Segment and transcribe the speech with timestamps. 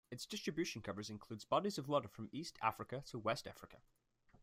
[0.09, 3.77] Its distribution covers includes bodies of water from East Africa to West Africa.